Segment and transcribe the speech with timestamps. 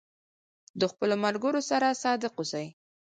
[0.79, 2.67] د خپلو ملګرو سره صادق اوسئ.